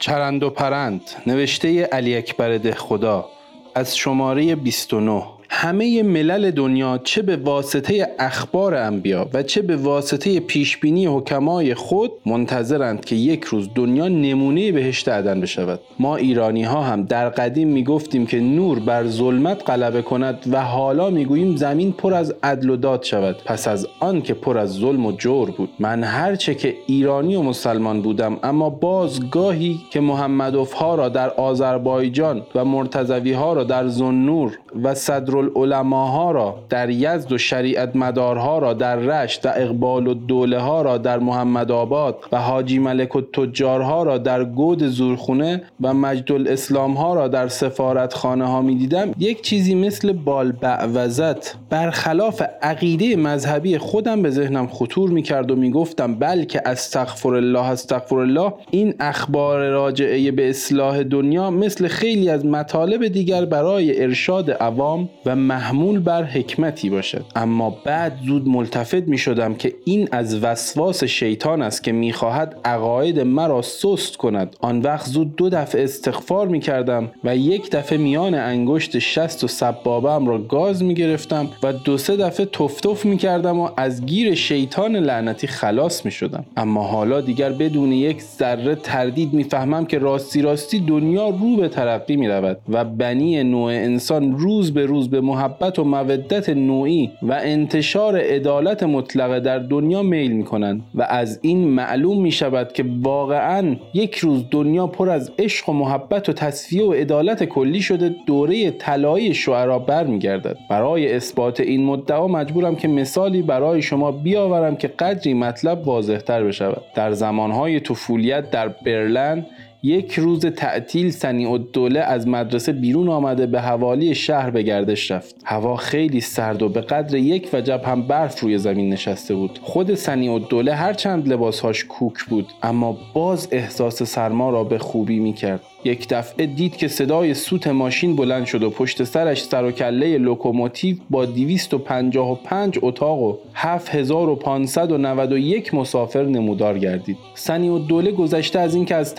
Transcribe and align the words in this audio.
چرند 0.00 0.42
و 0.42 0.50
پرند 0.50 1.02
نوشته 1.26 1.82
علی 1.82 2.16
اکبر 2.16 2.58
ده 2.58 2.74
خدا 2.74 3.28
از 3.74 3.96
شماره 3.96 4.56
29 4.56 5.22
همه 5.52 6.02
ملل 6.02 6.50
دنیا 6.50 7.00
چه 7.04 7.22
به 7.22 7.36
واسطه 7.36 8.08
اخبار 8.18 8.74
انبیا 8.74 9.28
و 9.34 9.42
چه 9.42 9.62
به 9.62 9.76
واسطه 9.76 10.40
پیشبینی 10.40 11.06
حکمای 11.06 11.74
خود 11.74 12.12
منتظرند 12.26 13.04
که 13.04 13.16
یک 13.16 13.44
روز 13.44 13.68
دنیا 13.74 14.08
نمونه 14.08 14.72
بهشت 14.72 15.08
عدن 15.08 15.40
بشود. 15.40 15.80
ما 15.98 16.16
ایرانی 16.16 16.64
ها 16.64 16.82
هم 16.82 17.02
در 17.02 17.28
قدیم 17.28 17.68
می 17.68 17.84
گفتیم 17.84 18.26
که 18.26 18.40
نور 18.40 18.80
بر 18.80 19.06
ظلمت 19.06 19.70
غلبه 19.70 20.02
کند 20.02 20.46
و 20.52 20.62
حالا 20.62 21.10
می 21.10 21.24
گوییم 21.24 21.56
زمین 21.56 21.92
پر 21.92 22.14
از 22.14 22.34
عدل 22.42 22.70
و 22.70 22.76
داد 22.76 23.02
شود. 23.02 23.36
پس 23.44 23.68
از 23.68 23.86
آن 24.00 24.22
که 24.22 24.34
پر 24.34 24.58
از 24.58 24.70
ظلم 24.70 25.06
و 25.06 25.12
جور 25.12 25.50
بود. 25.50 25.70
من 25.78 26.04
هرچه 26.04 26.54
که 26.54 26.74
ایرانی 26.86 27.36
و 27.36 27.42
مسلمان 27.42 28.02
بودم 28.02 28.38
اما 28.42 28.70
بازگاهی 28.70 29.80
که 29.90 30.00
محمد 30.00 30.54
ها 30.54 30.94
را 30.94 31.08
در 31.08 31.30
آذربایجان 31.30 32.42
و 32.54 32.64
مرتزوی 32.64 33.32
ها 33.32 33.52
را 33.52 33.64
در 33.64 33.88
زنور 33.88 34.58
و 34.82 34.94
صدر 34.94 35.39
العلماها 35.40 36.30
را 36.30 36.58
در 36.68 36.90
یزد 36.90 37.32
و 37.32 37.38
شریعت 37.38 37.96
مدارها 37.96 38.58
را 38.58 38.72
در 38.72 38.96
رشت 38.96 39.46
و 39.46 39.48
اقبال 39.56 40.06
و 40.06 40.14
دوله 40.14 40.58
ها 40.58 40.82
را 40.82 40.98
در 40.98 41.18
محمد 41.18 41.72
آباد 41.72 42.16
و 42.32 42.40
حاجی 42.40 42.78
ملک 42.78 43.16
و 43.16 43.20
تجارها 43.20 44.02
را 44.02 44.18
در 44.18 44.44
گود 44.44 44.86
زورخونه 44.86 45.62
و 45.80 45.94
مجد 45.94 46.32
الاسلام 46.32 46.94
ها 46.94 47.14
را 47.14 47.28
در 47.28 47.48
سفارت 47.48 48.14
خانه 48.14 48.46
ها 48.46 48.62
می 48.62 48.74
دیدم 48.74 49.12
یک 49.18 49.42
چیزی 49.42 49.74
مثل 49.74 50.12
بال 50.12 50.52
بعوزت 50.52 51.54
برخلاف 51.70 52.42
عقیده 52.62 53.16
مذهبی 53.16 53.78
خودم 53.78 54.22
به 54.22 54.30
ذهنم 54.30 54.66
خطور 54.66 55.10
می 55.10 55.22
کرد 55.22 55.50
و 55.50 55.56
می 55.56 55.70
گفتم 55.70 56.14
بلکه 56.14 56.62
استغفر 56.66 57.34
الله 57.34 57.70
استغفر 57.70 58.16
الله 58.16 58.52
این 58.70 58.94
اخبار 59.00 59.68
راجعه 59.68 60.30
به 60.30 60.50
اصلاح 60.50 61.02
دنیا 61.02 61.50
مثل 61.50 61.88
خیلی 61.88 62.28
از 62.28 62.46
مطالب 62.46 63.08
دیگر 63.08 63.44
برای 63.44 64.02
ارشاد 64.02 64.50
عوام 64.50 65.08
و 65.26 65.29
محمول 65.34 65.98
بر 65.98 66.24
حکمتی 66.24 66.90
باشد. 66.90 67.24
اما 67.36 67.78
بعد 67.84 68.18
زود 68.26 68.48
ملتفت 68.48 68.94
می 68.94 69.18
شدم 69.18 69.54
که 69.54 69.74
این 69.84 70.08
از 70.12 70.44
وسواس 70.44 71.04
شیطان 71.04 71.62
است 71.62 71.84
که 71.84 71.92
می 71.92 72.12
خواهد 72.12 72.56
عقاید 72.64 73.20
مرا 73.20 73.62
سست 73.62 74.16
کند. 74.16 74.56
آن 74.60 74.80
وقت 74.80 75.06
زود 75.06 75.36
دو 75.36 75.50
دفعه 75.50 75.84
استغفار 75.84 76.48
می 76.48 76.60
کردم 76.60 77.10
و 77.24 77.36
یک 77.36 77.70
دفعه 77.70 77.98
میان 77.98 78.34
انگشت 78.34 78.98
شست 78.98 79.44
و 79.44 79.48
سبابم 79.48 80.26
را 80.26 80.38
گاز 80.38 80.82
می 80.82 80.94
گرفتم 80.94 81.48
و 81.62 81.72
دو 81.72 81.98
سه 81.98 82.16
دفعه 82.16 82.46
تفتف 82.46 83.04
می 83.04 83.16
کردم 83.16 83.60
و 83.60 83.68
از 83.76 84.06
گیر 84.06 84.34
شیطان 84.34 84.96
لعنتی 84.96 85.46
خلاص 85.46 86.04
می 86.04 86.10
شدم. 86.10 86.44
اما 86.56 86.82
حالا 86.82 87.20
دیگر 87.20 87.52
بدون 87.52 87.92
یک 87.92 88.22
ذره 88.22 88.74
تردید 88.74 89.32
می‌فهمم 89.32 89.86
که 89.86 89.98
راستی 89.98 90.42
راستی 90.42 90.80
دنیا 90.80 91.28
رو 91.28 91.56
به 91.56 91.68
ترقی 91.68 92.16
می 92.16 92.28
رود 92.28 92.58
و 92.68 92.84
بنی 92.84 93.44
نوع 93.44 93.70
انسان 93.70 94.38
روز 94.38 94.74
به 94.74 94.86
روز 94.86 95.10
به 95.10 95.19
محبت 95.20 95.78
و 95.78 95.84
مودت 95.84 96.48
نوعی 96.48 97.10
و 97.22 97.32
انتشار 97.42 98.16
عدالت 98.16 98.82
مطلقه 98.82 99.40
در 99.40 99.58
دنیا 99.58 100.02
میل 100.02 100.32
می 100.32 100.44
کنند 100.44 100.82
و 100.94 101.02
از 101.02 101.38
این 101.42 101.68
معلوم 101.68 102.20
می 102.20 102.32
شود 102.32 102.72
که 102.72 102.84
واقعا 103.02 103.76
یک 103.94 104.14
روز 104.16 104.44
دنیا 104.50 104.86
پر 104.86 105.10
از 105.10 105.32
عشق 105.38 105.68
و 105.68 105.72
محبت 105.72 106.28
و 106.28 106.32
تصفیه 106.32 106.84
و 106.84 106.92
عدالت 106.92 107.44
کلی 107.44 107.82
شده 107.82 108.14
دوره 108.26 108.70
طلایی 108.70 109.34
شعرا 109.34 109.78
برمیگردد. 109.78 110.56
برای 110.70 111.14
اثبات 111.14 111.60
این 111.60 111.84
مدعا 111.84 112.26
مجبورم 112.26 112.76
که 112.76 112.88
مثالی 112.88 113.42
برای 113.42 113.82
شما 113.82 114.12
بیاورم 114.12 114.76
که 114.76 114.88
قدری 114.88 115.34
مطلب 115.34 115.88
واضحتر 115.88 116.44
بشود. 116.44 116.82
در 116.94 117.12
زمانهای 117.12 117.80
طفولیت 117.80 118.50
در 118.50 118.68
برلن 118.68 119.46
یک 119.82 120.12
روز 120.12 120.46
تعطیل 120.46 121.10
صنیع 121.10 121.46
الدوله 121.46 122.00
از 122.00 122.28
مدرسه 122.28 122.72
بیرون 122.72 123.08
آمده 123.08 123.46
به 123.46 123.60
حوالی 123.60 124.14
شهر 124.14 124.50
به 124.50 124.62
گردش 124.62 125.10
رفت. 125.10 125.36
هوا 125.44 125.76
خیلی 125.76 126.20
سرد 126.20 126.62
و 126.62 126.68
به 126.68 126.80
قدر 126.80 127.16
یک 127.16 127.48
وجب 127.52 127.82
هم 127.84 128.02
برف 128.02 128.40
روی 128.40 128.58
زمین 128.58 128.92
نشسته 128.92 129.34
بود. 129.34 129.58
خود 129.62 129.94
صنیع 129.94 130.28
الدوله 130.28 130.74
هرچند 130.74 131.28
لباسهاش 131.28 131.84
کوک 131.84 132.24
بود 132.24 132.46
اما 132.62 132.98
باز 133.14 133.48
احساس 133.50 134.02
سرما 134.02 134.50
را 134.50 134.64
به 134.64 134.78
خوبی 134.78 135.18
می 135.18 135.32
کرد 135.32 135.60
یک 135.84 136.08
دفعه 136.08 136.46
دید 136.46 136.76
که 136.76 136.88
صدای 136.88 137.34
سوت 137.34 137.66
ماشین 137.66 138.16
بلند 138.16 138.44
شد 138.44 138.62
و 138.62 138.70
پشت 138.70 139.04
سرش 139.04 139.42
سر 139.42 139.64
و 139.64 139.70
کله 139.70 140.18
لوکوموتیو 140.18 140.96
با 141.10 141.24
255 141.24 142.78
اتاق 142.82 143.22
و 143.22 143.36
7591 143.54 145.74
مسافر 145.74 146.24
نمودار 146.24 146.78
گردید. 146.78 147.16
صنیع 147.34 147.68
الدوله 147.68 148.12
گذشته 148.12 148.58
از 148.58 148.74
اینکه 148.74 148.94
از 148.94 149.14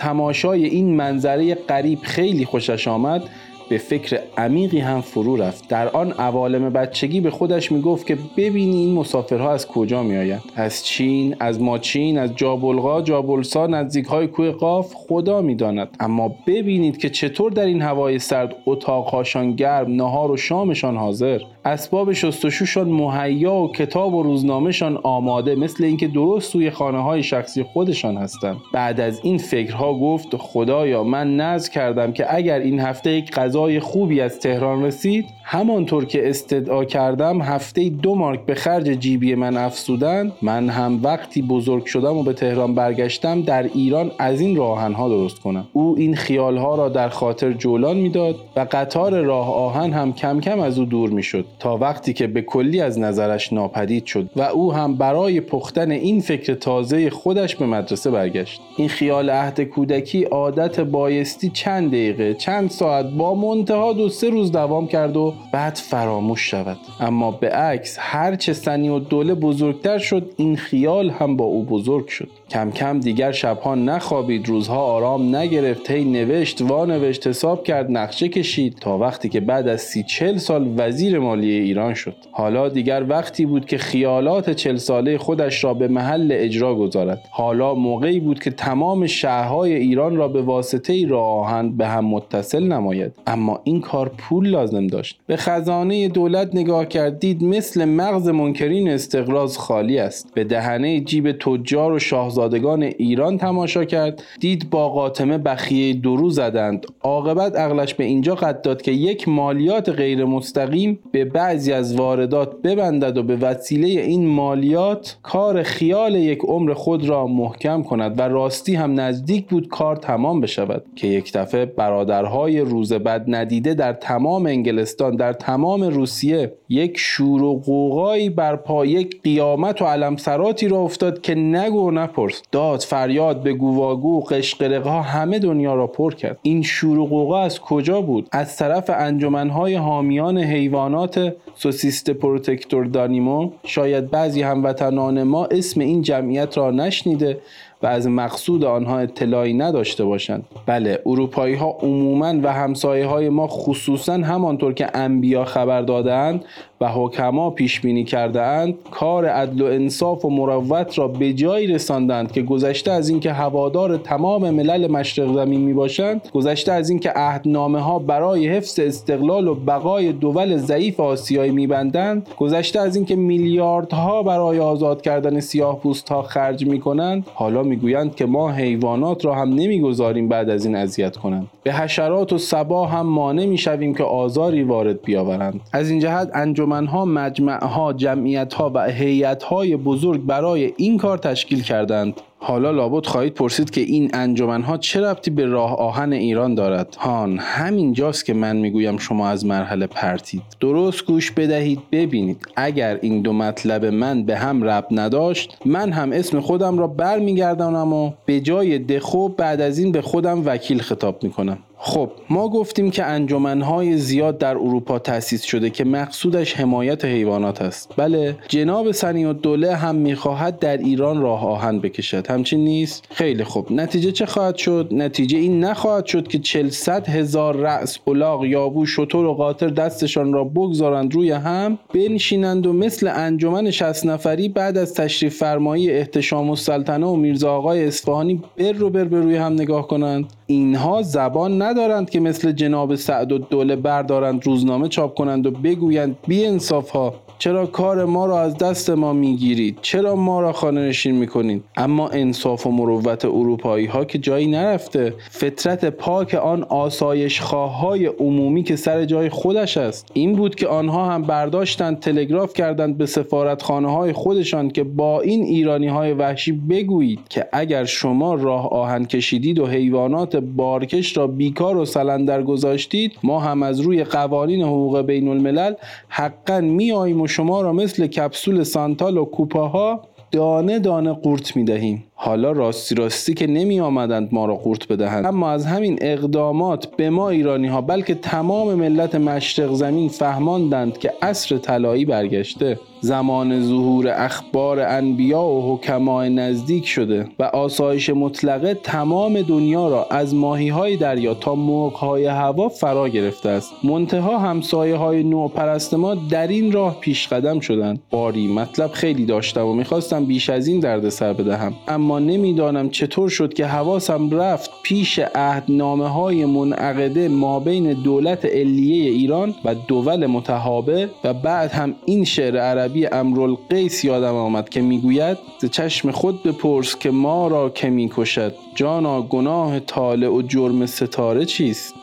این 0.60 0.96
منظره 0.96 1.54
غریب 1.54 1.98
خیلی 2.02 2.44
خوشش 2.44 2.88
آمد. 2.88 3.22
به 3.72 3.78
فکر 3.78 4.20
عمیقی 4.36 4.78
هم 4.78 5.00
فرو 5.00 5.36
رفت. 5.36 5.68
در 5.68 5.88
آن 5.88 6.12
عوالم 6.12 6.70
بچگی 6.70 7.20
به 7.20 7.30
خودش 7.30 7.72
می‌گفت 7.72 8.06
که 8.06 8.18
ببینی 8.36 8.76
این 8.76 8.94
مسافرها 8.94 9.52
از 9.52 9.66
کجا 9.66 10.02
میآیند. 10.02 10.42
از 10.56 10.86
چین 10.86 11.36
از 11.40 11.62
ماچین 11.62 12.18
از 12.18 12.36
جابلغا 12.36 13.02
جابلسا 13.02 13.66
نزدیک 13.66 14.06
های 14.06 14.26
کوه 14.26 14.50
قاف 14.50 14.94
خدا 14.94 15.42
می‌داند. 15.42 15.88
اما 16.00 16.34
ببینید 16.46 16.98
که 16.98 17.10
چطور 17.10 17.52
در 17.52 17.66
این 17.66 17.82
هوای 17.82 18.18
سرد 18.18 18.56
اتاقهاشان 18.66 19.52
گرم 19.52 19.94
نهار 19.94 20.30
و 20.30 20.36
شامشان 20.36 20.96
حاضر. 20.96 21.40
اسباب 21.64 22.12
شستشوشان 22.12 22.88
مهیا 22.88 23.54
و 23.54 23.72
کتاب 23.72 24.14
و 24.14 24.22
روزنامهشان 24.22 24.98
آماده 25.02 25.54
مثل 25.54 25.84
اینکه 25.84 26.08
درست 26.08 26.52
توی 26.52 26.70
خانه 26.70 27.02
های 27.02 27.22
شخصی 27.22 27.62
خودشان 27.62 28.16
هستند. 28.16 28.56
بعد 28.72 29.00
از 29.00 29.20
این 29.22 29.38
فکرها 29.38 29.94
گفت 29.94 30.36
خدایا 30.36 31.04
من 31.04 31.36
نذر 31.36 31.70
کردم 31.70 32.12
که 32.12 32.34
اگر 32.34 32.58
این 32.58 32.80
هفته 32.80 33.10
یک 33.10 33.30
غذای 33.62 33.80
خوبی 33.80 34.20
از 34.20 34.38
تهران 34.38 34.84
رسید. 34.84 35.24
همانطور 35.44 36.04
که 36.04 36.28
استدعا 36.28 36.84
کردم 36.84 37.42
هفته 37.42 37.88
دو 37.88 38.14
مارک 38.14 38.40
به 38.46 38.54
خرج 38.54 38.86
جیبی 38.86 39.34
من 39.34 39.56
افزودن 39.56 40.32
من 40.42 40.68
هم 40.68 41.00
وقتی 41.02 41.42
بزرگ 41.42 41.84
شدم 41.84 42.16
و 42.16 42.22
به 42.22 42.32
تهران 42.32 42.74
برگشتم 42.74 43.42
در 43.42 43.62
ایران 43.62 44.10
از 44.18 44.40
این 44.40 44.56
راهنها 44.56 45.08
درست 45.08 45.38
کنم. 45.38 45.68
او 45.72 45.94
این 45.98 46.16
خیالها 46.16 46.74
را 46.74 46.88
در 46.88 47.08
خاطر 47.08 47.52
جولان 47.52 47.96
می‌داد 47.96 48.36
و 48.56 48.66
قطار 48.72 49.20
راه 49.20 49.54
آهن 49.54 49.92
هم 49.92 50.12
کم 50.12 50.40
کم 50.40 50.60
از 50.60 50.78
او 50.78 50.84
دور 50.84 51.10
می‌شد. 51.10 51.44
تا 51.58 51.76
وقتی 51.76 52.12
که 52.12 52.26
به 52.26 52.42
کلی 52.42 52.80
از 52.80 52.98
نظرش 52.98 53.52
ناپدید 53.52 54.06
شد 54.06 54.30
و 54.36 54.42
او 54.42 54.72
هم 54.72 54.94
برای 54.94 55.40
پختن 55.40 55.90
این 55.90 56.20
فکر 56.20 56.54
تازه 56.54 57.10
خودش 57.10 57.56
به 57.56 57.66
مدرسه 57.66 58.10
برگشت. 58.10 58.60
این 58.76 58.88
خیال 58.88 59.30
عهد 59.30 59.60
کودکی 59.60 60.24
عادت 60.24 60.80
بایستی 60.80 61.50
چند 61.50 61.88
دقیقه 61.88 62.34
چند 62.34 62.70
ساعت 62.70 63.06
با 63.06 63.34
منتها 63.54 63.92
دو 63.92 64.08
سه 64.08 64.30
روز 64.30 64.52
دوام 64.52 64.86
کرد 64.86 65.16
و 65.16 65.34
بعد 65.52 65.74
فراموش 65.74 66.50
شود. 66.50 66.76
اما 67.00 67.30
به 67.30 67.48
عکس 67.48 67.96
هرچه 68.00 68.52
سنی 68.52 68.88
و 68.88 68.98
دوله 68.98 69.34
بزرگتر 69.34 69.98
شد 69.98 70.32
این 70.36 70.56
خیال 70.56 71.10
هم 71.10 71.36
با 71.36 71.44
او 71.44 71.64
بزرگ 71.64 72.06
شد. 72.06 72.28
کم 72.50 72.70
کم 72.70 73.00
دیگر 73.00 73.32
شبها 73.32 73.74
نخوابید 73.74 74.48
روزها 74.48 74.82
آرام 74.82 75.36
نگرفت 75.36 75.90
هی 75.90 76.04
نوشت 76.04 76.62
وانوشت 76.62 77.26
حساب 77.26 77.64
کرد 77.64 77.90
نقشه 77.90 78.28
کشید 78.28 78.78
تا 78.80 78.98
وقتی 78.98 79.28
که 79.28 79.40
بعد 79.40 79.68
از 79.68 79.80
سی 79.80 80.02
چل 80.02 80.36
سال 80.36 80.74
وزیر 80.76 81.18
مالی 81.18 81.50
ایران 81.50 81.94
شد. 81.94 82.14
حالا 82.32 82.68
دیگر 82.68 83.04
وقتی 83.08 83.46
بود 83.46 83.66
که 83.66 83.78
خیالات 83.78 84.50
چل 84.50 84.76
ساله 84.76 85.18
خودش 85.18 85.64
را 85.64 85.74
به 85.74 85.88
محل 85.88 86.28
اجرا 86.32 86.74
گذارد. 86.74 87.20
حالا 87.30 87.74
موقعی 87.74 88.20
بود 88.20 88.42
که 88.42 88.50
تمام 88.50 89.06
شهرهای 89.06 89.74
ایران 89.74 90.16
را 90.16 90.28
به 90.28 90.42
واسطه 90.42 91.06
راه 91.06 91.26
آهن 91.26 91.76
به 91.76 91.86
هم 91.86 92.04
متصل 92.04 92.62
نماید. 92.62 93.12
اما 93.32 93.60
این 93.64 93.80
کار 93.80 94.08
پول 94.18 94.48
لازم 94.48 94.86
داشت. 94.86 95.18
به 95.26 95.36
خزانه 95.36 96.08
دولت 96.08 96.54
نگاه 96.54 96.86
کردید 96.86 97.44
مثل 97.44 97.84
مغز 97.84 98.28
منکرین 98.28 98.88
استقراض 98.88 99.56
خالی 99.56 99.98
است. 99.98 100.34
به 100.34 100.44
دهنه 100.44 101.00
جیب 101.00 101.32
تجار 101.32 101.92
و 101.92 101.98
شاهزادگان 101.98 102.82
ایران 102.82 103.38
تماشا 103.38 103.84
کرد. 103.84 104.22
دید 104.40 104.70
با 104.70 104.88
قاطمه 104.88 105.38
بخیه 105.38 105.94
درو 105.94 106.30
زدند. 106.30 106.86
عاقبت 107.02 107.56
عقلش 107.56 107.94
به 107.94 108.04
اینجا 108.04 108.34
قد 108.34 108.62
داد 108.62 108.82
که 108.82 108.92
یک 108.92 109.28
مالیات 109.28 109.88
غیر 109.88 110.24
مستقیم 110.24 110.98
به 111.12 111.24
بعضی 111.24 111.72
از 111.72 111.94
واردات 111.96 112.62
ببندد 112.62 113.16
و 113.16 113.22
به 113.22 113.36
وسیله 113.36 113.88
این 113.88 114.26
مالیات 114.26 115.16
کار 115.22 115.62
خیال 115.62 116.14
یک 116.14 116.38
عمر 116.38 116.72
خود 116.72 117.08
را 117.08 117.26
محکم 117.26 117.82
کند 117.82 118.18
و 118.18 118.22
راستی 118.22 118.74
هم 118.74 119.00
نزدیک 119.00 119.46
بود 119.46 119.68
کار 119.68 119.96
تمام 119.96 120.40
بشود. 120.40 120.84
که 120.96 121.06
یک 121.06 121.32
دفعه 121.32 121.64
برادرهای 121.66 122.60
روز 122.60 122.92
بد 123.22 123.34
ندیده 123.34 123.74
در 123.74 123.92
تمام 123.92 124.46
انگلستان 124.46 125.16
در 125.16 125.32
تمام 125.32 125.82
روسیه 125.82 126.52
یک 126.68 126.92
شور 126.96 127.42
و 127.42 127.60
قوقایی 127.60 128.30
بر 128.30 128.56
پا 128.56 128.86
یک 128.86 129.22
قیامت 129.22 129.82
و 129.82 129.84
علمسراتی 129.84 130.68
را 130.68 130.78
افتاد 130.78 131.20
که 131.20 131.34
نگو 131.34 131.90
نپرس. 131.90 132.42
داد 132.52 132.80
فریاد 132.80 133.42
به 133.42 133.52
گواگو 133.52 134.20
قشقرقه 134.20 134.90
ها 134.90 135.02
همه 135.02 135.38
دنیا 135.38 135.74
را 135.74 135.86
پر 135.86 136.14
کرد. 136.14 136.38
این 136.42 136.62
شور 136.62 136.98
و 136.98 137.06
قوقا 137.06 137.40
از 137.40 137.60
کجا 137.60 138.00
بود؟ 138.00 138.28
از 138.32 138.56
طرف 138.56 138.90
انجمنهای 138.94 139.74
حامیان 139.74 140.38
حیوانات 140.38 141.34
سوسیست 141.54 142.10
پروتکتور 142.10 142.84
دانیمو. 142.84 143.50
شاید 143.64 144.10
بعضی 144.10 144.42
هموطنان 144.42 145.22
ما 145.22 145.44
اسم 145.44 145.80
این 145.80 146.02
جمعیت 146.02 146.58
را 146.58 146.70
نشنیده 146.70 147.38
و 147.82 147.86
از 147.86 148.08
مقصود 148.08 148.64
آنها 148.64 148.98
اطلاعی 148.98 149.54
نداشته 149.54 150.04
باشند. 150.04 150.44
بله 150.66 150.98
اروپایی 151.06 151.54
ها 151.54 151.76
عموما 151.82 152.34
و 152.42 152.52
همسایه 152.52 153.06
های 153.06 153.28
ما 153.28 153.46
خصوصا 153.46 154.12
همانطور 154.12 154.72
که 154.72 154.86
انبیا 154.94 155.44
خبر 155.44 155.82
دادند 155.82 156.44
و 156.82 156.88
حکما 156.88 157.50
پیش 157.50 157.80
بینی 157.80 158.04
کرده 158.04 158.42
اند 158.42 158.74
کار 158.90 159.26
عدل 159.26 159.62
و 159.62 159.64
انصاف 159.64 160.24
و 160.24 160.30
مروت 160.30 160.98
را 160.98 161.08
به 161.08 161.32
جایی 161.32 161.66
رساندند 161.66 162.32
که 162.32 162.42
گذشته 162.42 162.90
از 162.90 163.08
اینکه 163.08 163.32
هوادار 163.32 163.96
تمام 163.96 164.50
ملل 164.50 164.90
مشرق 164.90 165.34
زمین 165.34 165.60
می 165.60 165.72
باشند 165.72 166.28
گذشته 166.34 166.72
از 166.72 166.90
اینکه 166.90 167.10
عهدنامه 167.10 167.80
ها 167.80 167.98
برای 167.98 168.48
حفظ 168.48 168.80
استقلال 168.80 169.48
و 169.48 169.54
بقای 169.54 170.12
دول 170.12 170.56
ضعیف 170.56 171.00
آسیایی 171.00 171.50
میبندند 171.50 172.28
گذشته 172.38 172.80
از 172.80 172.96
اینکه 172.96 173.16
میلیاردها 173.16 174.22
برای 174.22 174.58
آزاد 174.58 175.02
کردن 175.02 175.40
سیاه 175.40 175.80
پوست 175.80 176.08
ها 176.08 176.22
خرج 176.22 176.66
می 176.66 176.80
کنند 176.80 177.26
حالا 177.34 177.62
می‌گویند 177.72 178.14
که 178.14 178.26
ما 178.26 178.52
حیوانات 178.52 179.24
را 179.24 179.34
هم 179.34 179.48
نمی‌گذاریم 179.48 180.28
بعد 180.28 180.50
از 180.50 180.64
این 180.66 180.76
اذیت 180.76 181.16
کنند. 181.16 181.46
به 181.62 181.72
حشرات 181.72 182.32
و 182.32 182.38
سبا 182.38 182.86
هم 182.86 183.06
مانع 183.06 183.46
می‌شویم 183.46 183.94
که 183.94 184.04
آزاری 184.04 184.62
وارد 184.62 185.02
بیاورند. 185.02 185.60
از 185.72 185.90
این 185.90 186.00
جهت 186.00 186.30
انجمنها 186.34 187.04
مجمعها 187.04 187.92
جمعیتها 187.92 188.70
و 188.74 188.84
هیئتهای 188.84 189.76
بزرگ 189.76 190.26
برای 190.26 190.72
این 190.76 190.98
کار 190.98 191.18
تشکیل 191.18 191.62
کردند. 191.62 192.20
حالا 192.44 192.70
لابد 192.70 193.06
خواهید 193.06 193.34
پرسید 193.34 193.70
که 193.70 193.80
این 193.80 194.10
انجمنها 194.14 194.76
چه 194.76 195.00
ربطی 195.00 195.30
به 195.30 195.46
راه 195.46 195.76
آهن 195.76 196.12
ایران 196.12 196.54
دارد؟ 196.54 196.96
هان 196.98 197.38
همین 197.38 197.92
جاست 197.92 198.24
که 198.24 198.34
من 198.34 198.56
می‌گویم 198.56 198.98
شما 198.98 199.28
از 199.28 199.46
مرحله 199.46 199.86
پرتید. 199.86 200.42
درست 200.60 201.06
گوش 201.06 201.30
بدهید 201.30 201.80
ببینید. 201.92 202.46
اگر 202.56 202.98
این 203.02 203.22
دو 203.22 203.32
مطلب 203.32 203.84
من 203.84 204.24
به 204.24 204.36
هم 204.36 204.64
رب 204.64 204.86
نداشت 204.90 205.58
من 205.64 205.92
هم 205.92 206.12
اسم 206.12 206.40
خودم 206.40 206.78
را 206.78 206.86
برمیگردانم 206.86 207.92
و 207.92 208.12
به 208.26 208.40
جای 208.40 208.78
دخو 208.78 209.28
بعد 209.28 209.60
از 209.60 209.78
این 209.78 209.92
به 209.92 210.00
خودم 210.00 210.42
وکیل 210.46 210.82
خطاب 210.82 211.24
می‌کنم. 211.24 211.58
خب 211.84 212.10
ما 212.30 212.48
گفتیم 212.48 212.90
که 212.90 213.04
انجمنهای 213.04 213.96
زیاد 213.96 214.38
در 214.38 214.56
اروپا 214.56 214.98
تأسیس 214.98 215.42
شده 215.42 215.70
که 215.70 215.84
مقصودش 215.84 216.54
حمایت 216.54 217.04
حیوانات 217.04 217.62
است. 217.62 217.92
بله 217.96 218.36
جناب 218.48 218.90
سنی 218.90 219.24
و 219.24 219.32
دوله 219.32 219.76
هم 219.76 219.94
می‌خواهد 219.94 220.58
در 220.58 220.76
ایران 220.76 221.22
راه 221.22 221.46
آهن 221.46 221.78
بکشد. 221.78 222.26
همچین 222.26 222.64
نیست؟ 222.64 223.04
خیلی 223.10 223.44
خوب. 223.44 223.72
نتیجه 223.72 224.12
چه 224.12 224.26
خواهد 224.26 224.56
شد؟ 224.56 224.88
نتیجه 224.92 225.38
این 225.38 225.64
نخواهد 225.64 226.06
شد 226.06 226.28
که 226.28 226.38
400 226.38 227.08
هزار 227.08 227.56
رأس 227.56 227.98
الاغ 228.06 228.44
یابو 228.44 228.86
شطور 228.86 229.26
و 229.26 229.34
قاطر 229.34 229.68
دستشان 229.68 230.32
را 230.32 230.44
بگذارند 230.44 231.14
روی 231.14 231.30
هم 231.30 231.78
بنشینند 231.94 232.66
و 232.66 232.72
مثل 232.72 233.10
انجمن 233.14 233.70
60 233.70 234.06
نفری 234.06 234.48
بعد 234.48 234.78
از 234.78 234.94
تشریف 234.94 235.38
فرمایی 235.38 235.90
احتشام 235.90 236.50
السلطنه 236.50 237.06
و 237.06 237.16
میرزا 237.16 237.52
آقای 237.52 237.86
اصفهانی 237.86 238.42
بر 238.58 238.72
رو 238.72 238.90
بر, 238.90 239.04
بر 239.04 239.18
روی 239.18 239.36
هم 239.36 239.52
نگاه 239.52 239.88
کنند. 239.88 240.26
اینها 240.52 241.02
زبان 241.02 241.62
ندارند 241.62 242.10
که 242.10 242.20
مثل 242.20 242.52
جناب 242.52 242.94
سعد 242.94 243.32
و 243.32 243.38
دوله 243.38 243.76
بردارند 243.76 244.46
روزنامه 244.46 244.88
چاپ 244.88 245.14
کنند 245.14 245.46
و 245.46 245.50
بگویند 245.50 246.16
بی 246.26 246.46
انصاف 246.46 246.90
ها 246.90 247.14
چرا 247.42 247.66
کار 247.66 248.04
ما 248.04 248.26
را 248.26 248.40
از 248.40 248.58
دست 248.58 248.90
ما 248.90 249.12
می‌گیرید؟ 249.12 249.78
چرا 249.82 250.16
ما 250.16 250.40
را 250.40 250.52
خانه 250.52 250.88
نشین 250.88 251.14
می‌کنید 251.14 251.64
اما 251.76 252.08
انصاف 252.08 252.66
و 252.66 252.70
مروت 252.70 253.24
اروپایی 253.24 253.86
ها 253.86 254.04
که 254.04 254.18
جایی 254.18 254.46
نرفته 254.46 255.14
فطرت 255.30 255.84
پاک 255.84 256.34
آن 256.34 256.62
آسایش 256.62 257.38
های 257.38 258.06
عمومی 258.06 258.62
که 258.62 258.76
سر 258.76 259.04
جای 259.04 259.28
خودش 259.28 259.76
است. 259.76 260.10
این 260.12 260.36
بود 260.36 260.54
که 260.54 260.66
آنها 260.68 261.10
هم 261.10 261.22
برداشتند 261.22 262.00
تلگراف 262.00 262.52
کردند 262.52 262.98
به 262.98 263.06
سفارتخانه 263.06 263.92
های 263.92 264.12
خودشان 264.12 264.70
که 264.70 264.84
با 264.84 265.20
این 265.20 265.42
ایرانی 265.42 265.88
های 265.88 266.12
وحشی 266.12 266.52
بگویید 266.52 267.20
که 267.28 267.48
اگر 267.52 267.84
شما 267.84 268.34
راه 268.34 268.68
آهن 268.68 269.04
کشیدید 269.04 269.58
و 269.58 269.66
حیوانات 269.66 270.36
بارکش 270.42 271.16
را 271.16 271.26
بیکار 271.26 271.76
و 271.76 271.84
سلندر 271.84 272.42
گذاشتید 272.42 273.12
ما 273.22 273.40
هم 273.40 273.62
از 273.62 273.80
روی 273.80 274.04
قوانین 274.04 274.62
حقوق 274.62 275.00
بین 275.00 275.28
الملل 275.28 275.74
حقا 276.08 276.60
میاییم 276.60 277.20
و 277.20 277.26
شما 277.26 277.60
را 277.60 277.72
مثل 277.72 278.06
کپسول 278.06 278.62
سانتال 278.62 279.18
و 279.18 279.24
کوپاها 279.24 280.00
دانه 280.32 280.78
دانه 280.78 281.12
قورت 281.12 281.56
می 281.56 281.64
دهیم 281.64 282.04
حالا 282.24 282.52
راستی 282.52 282.94
راستی 282.94 283.34
که 283.34 283.46
نمی 283.46 283.80
آمدند 283.80 284.28
ما 284.32 284.46
را 284.46 284.54
قورت 284.56 284.88
بدهند. 284.88 285.26
اما 285.26 285.50
از 285.50 285.66
همین 285.66 285.98
اقدامات 286.00 286.86
به 286.96 287.10
ما 287.10 287.30
ایرانی 287.30 287.68
ها 287.68 287.80
بلکه 287.80 288.14
تمام 288.14 288.74
ملت 288.74 289.14
مشرق 289.14 289.72
زمین 289.72 290.08
فهماندند 290.08 290.98
که 290.98 291.12
عصر 291.22 291.58
طلایی 291.58 292.04
برگشته. 292.04 292.78
زمان 293.00 293.62
ظهور 293.62 294.08
اخبار 294.08 294.80
انبیا 294.80 295.42
و 295.42 295.74
حکمای 295.74 296.30
نزدیک 296.30 296.86
شده 296.86 297.26
و 297.38 297.42
آسایش 297.42 298.10
مطلقه 298.10 298.74
تمام 298.74 299.42
دنیا 299.42 299.88
را 299.88 300.06
از 300.10 300.34
ماهی 300.34 300.68
های 300.68 300.96
دریا 300.96 301.34
تا 301.34 301.54
موقع 301.54 301.96
های 301.96 302.26
هوا 302.26 302.68
فرا 302.68 303.08
گرفته 303.08 303.48
است. 303.48 303.72
منتها 303.84 304.38
همسایه 304.38 304.96
های 304.96 305.22
نو 305.22 305.48
پرست 305.48 305.94
ما 305.94 306.14
در 306.14 306.46
این 306.46 306.72
راه 306.72 307.00
پیش 307.00 307.28
قدم 307.28 307.60
شدند. 307.60 308.00
باری 308.10 308.48
مطلب 308.48 308.90
خیلی 308.90 309.26
داشتم 309.26 309.66
و 309.66 309.74
می‌خواستم 309.74 310.24
بیش 310.24 310.50
از 310.50 310.66
این 310.66 310.80
درد 310.80 311.08
سر 311.08 311.32
بدهم. 311.32 311.74
اما 311.88 312.11
نمی‌دانم 312.18 312.90
چطور 312.90 313.28
شد 313.28 313.54
که 313.54 313.66
حواسم 313.66 314.30
رفت 314.30 314.70
پیش 314.82 315.18
عهدنامه 315.18 316.08
های 316.08 316.44
منعقده 316.44 317.28
ما 317.28 317.60
بین 317.60 317.92
دولت 317.92 318.44
علیه 318.44 319.10
ایران 319.10 319.54
و 319.64 319.74
دول 319.74 320.26
متحابه 320.26 321.10
و 321.24 321.34
بعد 321.34 321.70
هم 321.70 321.94
این 322.06 322.24
شعر 322.24 322.56
عربی 322.56 323.06
امرالقیس 323.06 324.04
یادم 324.04 324.34
آمد 324.34 324.68
که 324.68 324.80
می‌گوید 324.80 325.38
ز 325.60 325.64
چشم 325.66 326.10
خود 326.10 326.42
بپرس 326.42 326.96
که 326.96 327.10
ما 327.10 327.48
را 327.48 327.70
که 327.70 327.90
می‌کشد 327.90 328.54
جانا 328.74 329.22
گناه 329.22 329.80
طالع 329.80 330.28
و 330.28 330.42
جرم 330.42 330.86
ستاره 330.86 331.44
چیست 331.44 331.94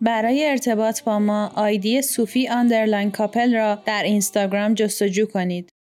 برای 0.00 0.48
ارتباط 0.48 1.02
با 1.02 1.18
ما 1.18 1.50
ID 1.54 2.02
صوفی 2.02 2.48
underline 2.48 3.10
کاپل 3.10 3.54
را 3.54 3.78
در 3.86 4.02
اینستاگرام 4.02 4.74
جستجو 4.74 5.26
کنید. 5.26 5.70